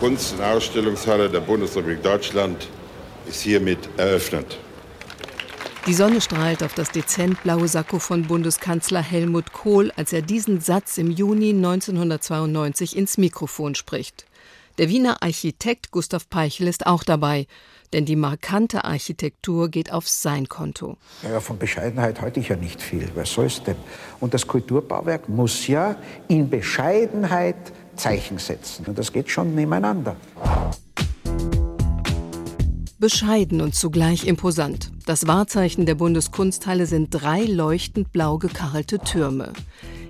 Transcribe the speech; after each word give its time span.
Kunst- 0.00 0.34
und 0.34 0.42
Ausstellungshalle 0.42 1.28
der 1.28 1.40
Bundesrepublik 1.40 2.02
Deutschland 2.02 2.68
ist 3.26 3.40
hiermit 3.40 3.88
eröffnet. 3.96 4.58
Die 5.86 5.94
Sonne 5.94 6.20
strahlt 6.20 6.62
auf 6.62 6.74
das 6.74 6.90
dezent 6.90 7.42
blaue 7.42 7.66
Sakko 7.66 7.98
von 7.98 8.26
Bundeskanzler 8.26 9.02
Helmut 9.02 9.52
Kohl, 9.52 9.90
als 9.96 10.12
er 10.12 10.22
diesen 10.22 10.60
Satz 10.60 10.98
im 10.98 11.10
Juni 11.10 11.50
1992 11.50 12.96
ins 12.96 13.18
Mikrofon 13.18 13.74
spricht. 13.74 14.26
Der 14.78 14.88
Wiener 14.88 15.22
Architekt 15.22 15.90
Gustav 15.90 16.28
Peichel 16.30 16.68
ist 16.68 16.86
auch 16.86 17.02
dabei, 17.02 17.46
denn 17.92 18.04
die 18.04 18.16
markante 18.16 18.84
Architektur 18.84 19.70
geht 19.70 19.92
auf 19.92 20.06
sein 20.06 20.48
Konto. 20.48 20.96
Ja, 21.22 21.40
von 21.40 21.58
Bescheidenheit 21.58 22.20
halte 22.20 22.38
ich 22.38 22.48
ja 22.48 22.56
nicht 22.56 22.80
viel. 22.80 23.10
Was 23.14 23.32
soll's 23.32 23.62
denn? 23.62 23.76
Und 24.20 24.34
das 24.34 24.46
Kulturbauwerk 24.46 25.28
muss 25.28 25.66
ja 25.66 25.96
in 26.28 26.48
Bescheidenheit 26.48 27.56
Zeichen 27.98 28.38
setzen. 28.38 28.86
Und 28.86 28.98
das 28.98 29.12
geht 29.12 29.28
schon 29.28 29.54
nebeneinander. 29.54 30.16
Bescheiden 32.98 33.60
und 33.60 33.74
zugleich 33.74 34.26
imposant. 34.26 34.90
Das 35.06 35.26
Wahrzeichen 35.28 35.86
der 35.86 35.94
Bundeskunsthalle 35.94 36.86
sind 36.86 37.10
drei 37.10 37.44
leuchtend 37.44 38.10
blau 38.12 38.38
gekachelte 38.38 38.98
Türme. 38.98 39.52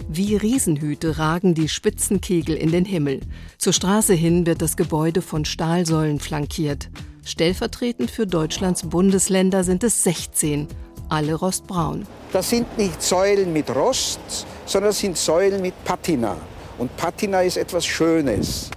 Wie 0.09 0.37
Riesenhüte 0.37 1.19
ragen 1.19 1.55
die 1.55 1.69
Spitzenkegel 1.69 2.56
in 2.56 2.73
den 2.73 2.87
Himmel. 2.87 3.20
Zur 3.59 3.74
Straße 3.74 4.15
hin 4.15 4.46
wird 4.46 4.62
das 4.62 4.79
Gebäude 4.79 5.20
von 5.20 5.45
Stahlsäulen 5.45 6.18
flankiert. 6.18 6.88
Stellvertretend 7.27 8.10
für 8.10 8.27
Deutschlands 8.27 8.84
Bundesländer 8.84 9.65
sind 9.65 9.84
es 9.84 10.02
16, 10.05 10.66
alle 11.10 11.34
rostbraun. 11.34 12.07
Das 12.32 12.48
sind 12.48 12.79
nicht 12.79 13.02
Säulen 13.02 13.52
mit 13.52 13.68
Rost, 13.68 14.18
sondern 14.65 14.91
das 14.91 14.98
sind 14.98 15.18
Säulen 15.18 15.60
mit 15.60 15.74
Patina. 15.84 16.38
Und 16.78 16.96
Patina 16.96 17.42
ist 17.42 17.56
etwas 17.56 17.84
Schönes. 17.84 18.70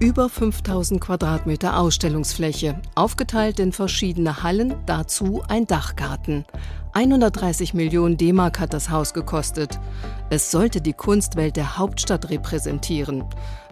Über 0.00 0.28
5000 0.28 1.00
Quadratmeter 1.00 1.78
Ausstellungsfläche, 1.78 2.80
aufgeteilt 2.96 3.60
in 3.60 3.70
verschiedene 3.70 4.42
Hallen, 4.42 4.74
dazu 4.84 5.42
ein 5.46 5.66
Dachgarten. 5.66 6.44
130 6.94 7.72
Millionen 7.72 8.16
D-Mark 8.16 8.58
hat 8.58 8.74
das 8.74 8.90
Haus 8.90 9.14
gekostet. 9.14 9.78
Es 10.28 10.50
sollte 10.50 10.80
die 10.80 10.92
Kunstwelt 10.92 11.56
der 11.56 11.78
Hauptstadt 11.78 12.30
repräsentieren. 12.30 13.24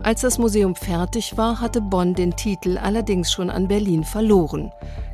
Als 0.02 0.20
das 0.20 0.38
Museum 0.38 0.76
fertig 0.76 1.36
war, 1.36 1.60
hatte 1.60 1.80
Bonn 1.80 2.14
den 2.14 2.36
Titel 2.36 2.78
allerdings 2.78 3.32
schon 3.32 3.50
an 3.50 3.66
Berlin 3.66 4.04
verloren. 4.04 4.70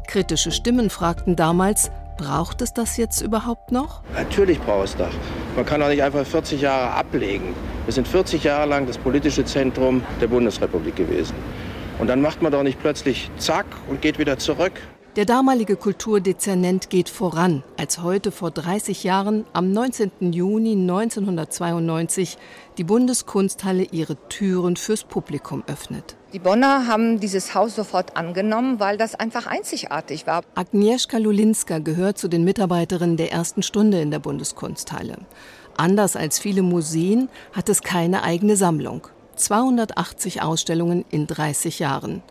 Kritische 0.06 0.52
Stimmen 0.52 0.90
fragten 0.90 1.34
damals, 1.34 1.90
braucht 2.16 2.62
es 2.62 2.72
das 2.72 2.96
jetzt 2.96 3.20
überhaupt 3.20 3.72
noch? 3.72 4.02
Natürlich 4.14 4.60
braucht 4.60 4.84
es 4.84 4.96
das. 4.96 5.12
Man 5.54 5.64
kann 5.66 5.82
auch 5.82 5.88
nicht 5.88 6.02
einfach 6.02 6.26
40 6.26 6.60
Jahre 6.60 6.90
ablegen. 6.92 7.54
Wir 7.84 7.92
sind 7.92 8.08
40 8.08 8.44
Jahre 8.44 8.68
lang 8.68 8.86
das 8.86 8.98
politische 8.98 9.44
Zentrum 9.44 10.02
der 10.20 10.26
Bundesrepublik 10.26 10.96
gewesen. 10.96 11.34
Und 11.98 12.08
dann 12.08 12.20
macht 12.20 12.42
man 12.42 12.52
doch 12.52 12.62
nicht 12.62 12.80
plötzlich 12.80 13.30
zack 13.38 13.66
und 13.88 14.02
geht 14.02 14.18
wieder 14.18 14.38
zurück. 14.38 14.72
Der 15.16 15.24
damalige 15.24 15.76
Kulturdezernent 15.76 16.90
geht 16.90 17.08
voran, 17.08 17.62
als 17.78 18.02
heute 18.02 18.30
vor 18.30 18.50
30 18.50 19.02
Jahren 19.02 19.46
am 19.54 19.72
19. 19.72 20.10
Juni 20.30 20.72
1992 20.72 22.36
die 22.76 22.84
Bundeskunsthalle 22.84 23.84
ihre 23.84 24.16
Türen 24.28 24.76
fürs 24.76 25.04
Publikum 25.04 25.64
öffnet. 25.68 26.16
Die 26.32 26.40
Bonner 26.40 26.88
haben 26.88 27.20
dieses 27.20 27.54
Haus 27.54 27.76
sofort 27.76 28.16
angenommen, 28.16 28.80
weil 28.80 28.96
das 28.96 29.14
einfach 29.14 29.46
einzigartig 29.46 30.26
war. 30.26 30.42
Agnieszka 30.56 31.18
Lulinska 31.18 31.78
gehört 31.78 32.18
zu 32.18 32.26
den 32.26 32.42
Mitarbeiterinnen 32.42 33.16
der 33.16 33.30
ersten 33.30 33.62
Stunde 33.62 34.00
in 34.00 34.10
der 34.10 34.18
Bundeskunsthalle. 34.18 35.18
Anders 35.76 36.16
als 36.16 36.40
viele 36.40 36.62
Museen 36.62 37.28
hat 37.52 37.68
es 37.68 37.82
keine 37.82 38.24
eigene 38.24 38.56
Sammlung. 38.56 39.06
280 39.36 40.42
Ausstellungen 40.42 41.04
in 41.10 41.26
30 41.26 41.78
Jahren. 41.78 42.22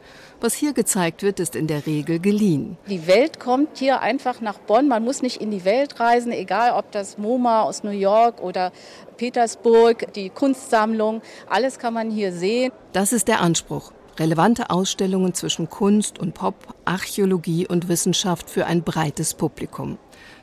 Was 0.41 0.53
hier 0.53 0.73
gezeigt 0.73 1.23
wird, 1.23 1.39
ist 1.39 1.55
in 1.55 1.67
der 1.67 1.85
Regel 1.85 2.19
geliehen. 2.19 2.77
Die 2.89 3.07
Welt 3.07 3.39
kommt 3.39 3.77
hier 3.77 4.01
einfach 4.01 4.41
nach 4.41 4.59
Bonn. 4.59 4.87
Man 4.87 5.03
muss 5.03 5.21
nicht 5.21 5.41
in 5.41 5.49
die 5.49 5.65
Welt 5.65 5.99
reisen, 5.99 6.31
egal 6.31 6.71
ob 6.77 6.91
das 6.91 7.17
MoMA 7.17 7.63
aus 7.63 7.83
New 7.83 7.91
York 7.91 8.41
oder 8.41 8.71
Petersburg, 9.17 10.13
die 10.13 10.29
Kunstsammlung. 10.29 11.21
Alles 11.49 11.79
kann 11.79 11.93
man 11.93 12.11
hier 12.11 12.33
sehen. 12.33 12.71
Das 12.91 13.13
ist 13.13 13.27
der 13.27 13.39
Anspruch. 13.39 13.91
Relevante 14.19 14.69
Ausstellungen 14.69 15.33
zwischen 15.33 15.69
Kunst 15.69 16.19
und 16.19 16.33
Pop, 16.33 16.55
Archäologie 16.85 17.67
und 17.67 17.87
Wissenschaft 17.87 18.49
für 18.49 18.65
ein 18.65 18.83
breites 18.83 19.33
Publikum. 19.33 19.97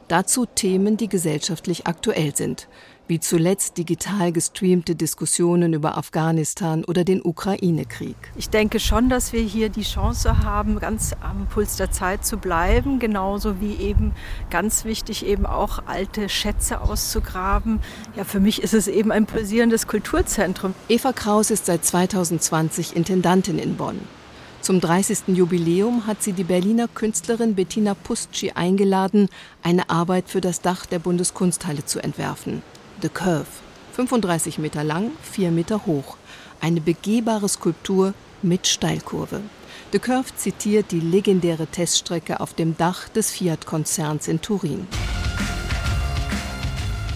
Dazu 0.08 0.44
Themen, 0.46 0.96
die 0.96 1.08
gesellschaftlich 1.08 1.86
aktuell 1.86 2.36
sind 2.36 2.68
wie 3.08 3.20
zuletzt 3.20 3.78
digital 3.78 4.32
gestreamte 4.32 4.94
Diskussionen 4.94 5.72
über 5.72 5.98
Afghanistan 5.98 6.84
oder 6.84 7.04
den 7.04 7.22
Ukraine-Krieg. 7.22 8.16
Ich 8.36 8.48
denke 8.48 8.80
schon, 8.80 9.08
dass 9.08 9.32
wir 9.32 9.42
hier 9.42 9.68
die 9.68 9.82
Chance 9.82 10.44
haben, 10.44 10.78
ganz 10.78 11.12
am 11.20 11.46
Puls 11.46 11.76
der 11.76 11.90
Zeit 11.90 12.24
zu 12.24 12.36
bleiben, 12.36 12.98
genauso 12.98 13.60
wie 13.60 13.74
eben 13.76 14.12
ganz 14.50 14.84
wichtig 14.84 15.26
eben 15.26 15.46
auch 15.46 15.80
alte 15.86 16.28
Schätze 16.28 16.80
auszugraben. 16.80 17.80
Ja, 18.16 18.24
für 18.24 18.40
mich 18.40 18.62
ist 18.62 18.74
es 18.74 18.88
eben 18.88 19.12
ein 19.12 19.26
pulsierendes 19.26 19.86
Kulturzentrum. 19.86 20.74
Eva 20.88 21.12
Kraus 21.12 21.50
ist 21.50 21.66
seit 21.66 21.84
2020 21.84 22.96
Intendantin 22.96 23.58
in 23.58 23.76
Bonn. 23.76 24.00
Zum 24.62 24.80
30. 24.80 25.36
Jubiläum 25.36 26.06
hat 26.06 26.22
sie 26.22 26.32
die 26.32 26.44
Berliner 26.44 26.86
Künstlerin 26.86 27.56
Bettina 27.56 27.94
Pustschi 27.94 28.52
eingeladen, 28.52 29.28
eine 29.64 29.90
Arbeit 29.90 30.28
für 30.28 30.40
das 30.40 30.60
Dach 30.60 30.86
der 30.86 31.00
Bundeskunsthalle 31.00 31.84
zu 31.84 31.98
entwerfen. 31.98 32.62
The 33.02 33.08
Curve. 33.08 33.48
35 33.94 34.58
Meter 34.58 34.84
lang, 34.84 35.10
4 35.22 35.50
Meter 35.50 35.86
hoch. 35.86 36.16
Eine 36.60 36.80
begehbare 36.80 37.48
Skulptur 37.48 38.14
mit 38.42 38.68
Steilkurve. 38.68 39.40
The 39.90 39.98
Curve 39.98 40.36
zitiert 40.36 40.92
die 40.92 41.00
legendäre 41.00 41.66
Teststrecke 41.66 42.38
auf 42.38 42.54
dem 42.54 42.76
Dach 42.76 43.08
des 43.08 43.32
Fiat-Konzerns 43.32 44.28
in 44.28 44.40
Turin. 44.40 44.86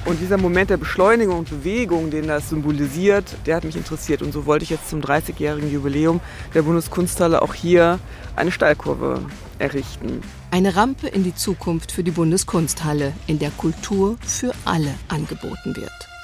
Und 0.07 0.21
dieser 0.21 0.39
Moment 0.39 0.71
der 0.71 0.77
Beschleunigung 0.77 1.41
und 1.41 1.51
Bewegung, 1.51 2.13
den 2.13 2.29
das 2.29 2.51
symbolisiert, 2.51 3.25
der 3.45 3.57
hat 3.57 3.65
mich 3.65 3.75
interessiert. 3.75 4.23
Und 4.23 4.33
so 4.33 4.47
wollte 4.47 4.63
ich 4.63 4.71
jetzt 4.71 4.89
zum 4.89 5.01
30-jährigen 5.01 5.71
Jubiläum 5.73 6.21
der 6.55 6.63
Bundeskunsthalle 6.63 7.43
auch 7.43 7.55
hier 7.55 7.99
eine 8.37 8.53
Steilkurve 8.53 9.21
errichten. 9.59 10.23
Eine 10.53 10.77
Rampe 10.77 11.09
in 11.09 11.25
die 11.25 11.35
Zukunft 11.35 11.91
für 11.91 12.05
die 12.05 12.13
Bundeskunsthalle, 12.13 13.15
in 13.27 13.41
der 13.41 13.51
Kultur 13.51 14.17
für 14.25 14.53
alle 14.65 14.95
angeboten 15.09 15.75
wird. 15.75 16.16